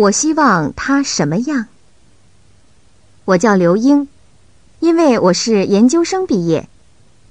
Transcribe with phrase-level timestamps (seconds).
[0.00, 1.66] 我希望他什么样？
[3.26, 4.08] 我叫刘英，
[4.78, 6.66] 因为我是研究生毕业，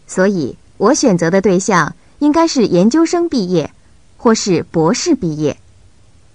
[0.06, 3.74] 所以我选择的对象应该是研究生毕业，
[4.18, 5.58] 或是博士毕业。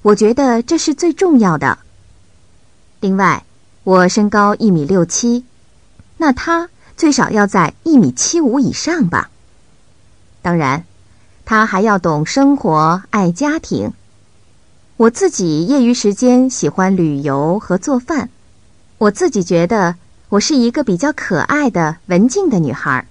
[0.02, 1.78] 我觉得这是最重要的。
[2.98, 3.44] 另外，
[3.84, 5.44] 我身高一米六七，
[6.16, 9.30] 那他最少要在一米七五以上吧。
[10.42, 10.84] 当然，
[11.44, 13.92] 他还要懂生活、爱家庭。
[14.96, 18.30] 我自己业余时间喜欢旅游和做饭。
[18.98, 19.96] 我自己觉得
[20.28, 23.04] 我是一个比较可爱的文静的女孩。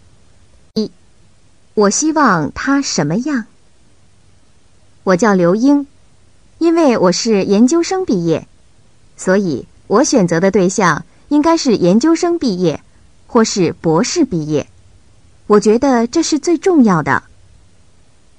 [0.75, 0.89] 一，
[1.73, 3.47] 我希望他什么样？
[5.03, 5.85] 我叫刘英，
[6.57, 8.47] 因为我是研究生毕业，
[9.17, 12.81] 所以我选择的对象应该是研究生毕业，
[13.27, 14.67] 或是博士毕业。
[15.47, 17.23] 我觉得这是最重要的。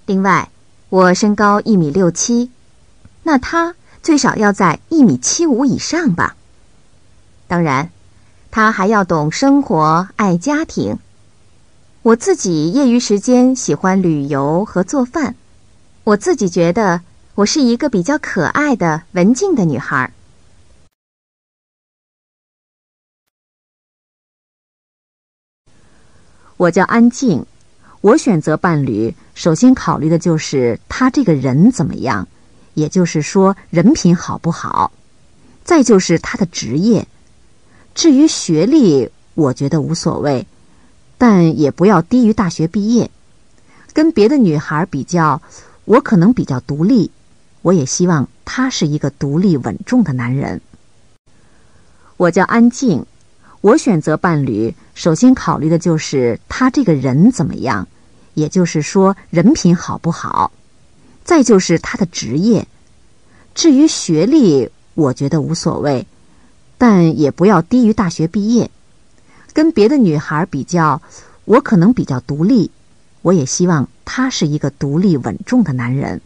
[0.06, 0.48] 另外，
[0.88, 2.50] 我身高一米六七。
[3.24, 6.36] 那他最少要在一米七五以上吧。
[7.48, 7.90] 当然，
[8.50, 10.98] 他还要懂生活、爱家庭。
[12.02, 15.34] 我自己业余时间喜欢旅游和做饭。
[16.04, 17.00] 我自己觉得
[17.34, 20.12] 我是一个比较可爱的文静的女孩。
[26.58, 27.46] 我叫安静，
[28.00, 32.28] 我选择伴侣，首先考虑的就是他这个人怎么样。
[32.74, 34.92] 也就是说，人品好不好？
[35.64, 37.08] 再就是他的职业。
[37.94, 40.46] 至于学历，我觉得无所谓，
[41.16, 43.10] 但也不要低于大学毕业。
[43.92, 45.40] 跟别的女孩比较，
[45.84, 47.10] 我可能比较独立。
[47.62, 50.60] 我也希望他是一个独立稳重的男人。
[52.16, 53.06] 我叫安静，
[53.60, 57.86] 我选择伴侣，首先考虑的就是他这个人怎么样。
[58.34, 60.50] 也就是说，人品好不好？
[61.24, 62.68] 再就是他的职业，
[63.54, 66.06] 至于学历，我觉得无所谓，
[66.76, 68.70] 但也不要低于大学毕业。
[69.54, 71.00] 跟别的女孩比较，
[71.46, 72.70] 我可能比较独立，
[73.22, 76.20] 我也希望他是一个独立稳重的男人。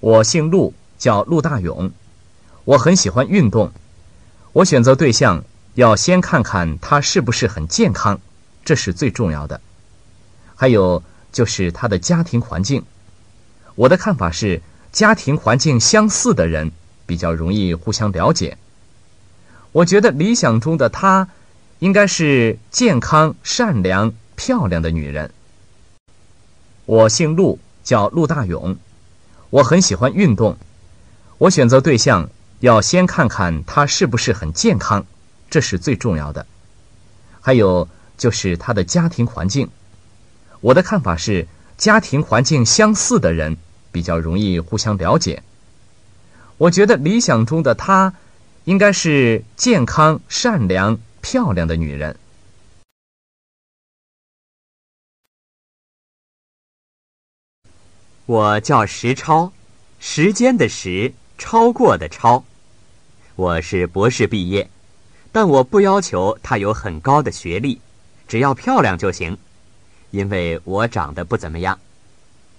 [0.00, 1.92] 我姓陆，叫陆大勇，
[2.64, 3.70] 我很喜欢运动。
[4.52, 8.20] 我选择对象要先看看他是不是很健康。
[8.70, 9.60] 这是最重要的，
[10.54, 12.84] 还有就是他的家庭环境。
[13.74, 16.70] 我的看法是，家庭环境相似的人
[17.04, 18.58] 比较容易互相了解。
[19.72, 21.26] 我觉得理想中的她，
[21.80, 25.32] 应该是健康、善良、漂亮的女人。
[26.86, 28.76] 我姓陆，叫陆大勇，
[29.50, 30.56] 我很喜欢运动。
[31.38, 35.04] 我选择对象要先看看他是不是很健康，
[35.50, 36.46] 这是最重要的。
[37.40, 37.88] 还有。
[38.20, 39.70] 就是他的家庭环境，
[40.60, 41.48] 我的看法是，
[41.78, 43.56] 家庭环境相似的人
[43.90, 45.42] 比较容易互相了解。
[46.58, 48.12] 我觉得理想中的她，
[48.64, 52.14] 应该是健康、善良、漂亮的女人。
[58.26, 59.50] 我叫石超，
[59.98, 62.44] 时间的时，超过的超。
[63.34, 64.68] 我是博士毕业，
[65.32, 67.80] 但我不要求他有很高的学历。
[68.30, 69.36] 只要漂亮就行，
[70.12, 71.76] 因为我长得不怎么样。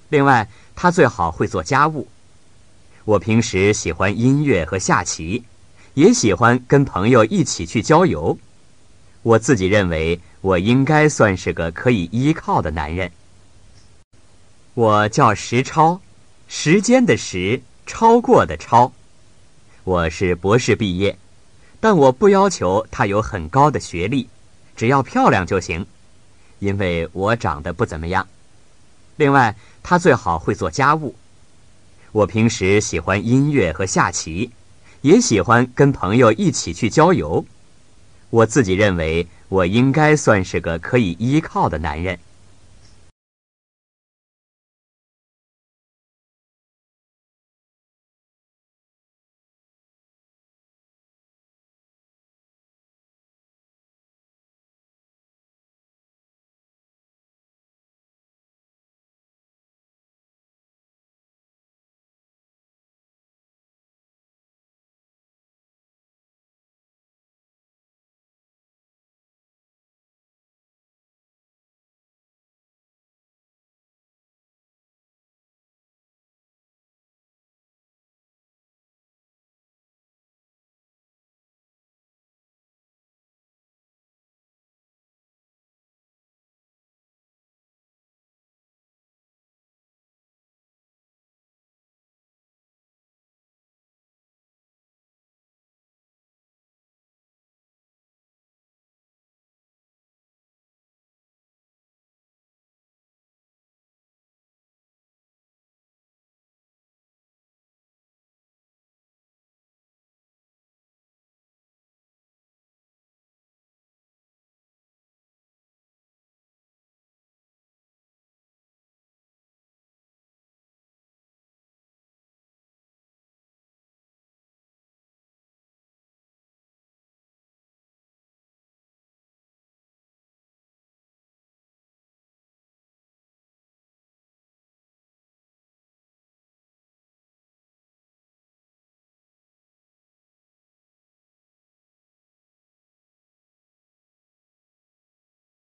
[0.09, 2.09] 另外，他最好会做家务。
[3.05, 5.45] 我平时喜欢音乐和下棋，
[5.93, 8.37] 也喜欢跟朋友一起去郊游。
[9.21, 13.09] 我自己认为，我应该算是个可以依靠的男人。
[14.73, 16.01] 我叫石超，
[16.49, 18.91] 时间的时，超过的超。
[19.85, 21.17] 我是博士毕业，
[21.79, 24.27] 但我不要求他有很高的学历。
[24.75, 25.85] 只要漂亮就行，
[26.59, 28.27] 因为我长得不怎么样。
[29.17, 31.15] 另外，她最好会做家务。
[32.11, 34.51] 我平时喜欢音乐和下棋，
[35.01, 37.45] 也喜欢跟朋友一起去郊游。
[38.29, 42.19] 我自己认为，我应该算是个可以依靠的男人。